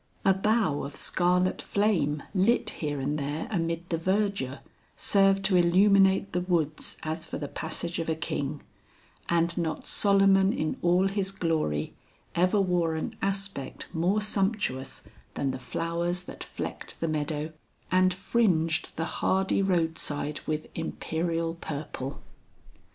A 0.25 0.33
bough 0.33 0.81
of 0.81 0.95
scarlet 0.95 1.61
flame 1.61 2.23
lit 2.33 2.71
here 2.71 2.99
and 2.99 3.19
there 3.19 3.47
amid 3.51 3.87
the 3.89 3.99
verdure, 3.99 4.61
served 4.97 5.45
to 5.45 5.57
illuminate 5.57 6.33
the 6.33 6.41
woods 6.41 6.97
as 7.03 7.27
for 7.27 7.37
the 7.37 7.47
passage 7.47 7.99
of 7.99 8.09
a 8.09 8.15
king; 8.15 8.63
and 9.29 9.55
not 9.59 9.85
Solomon 9.85 10.53
in 10.53 10.75
all 10.81 11.07
his 11.07 11.31
glory 11.31 11.93
ever 12.33 12.59
wore 12.59 12.95
an 12.95 13.15
aspect 13.21 13.89
more 13.93 14.21
sumptuous 14.21 15.03
than 15.35 15.51
the 15.51 15.59
flowers 15.59 16.23
that 16.23 16.43
flecked 16.43 16.99
the 16.99 17.07
meadow 17.07 17.53
and 17.91 18.11
fringed 18.11 18.89
the 18.95 19.05
hardy 19.05 19.61
roadside 19.61 20.39
with 20.47 20.65
imperial 20.73 21.53
purple. 21.53 22.23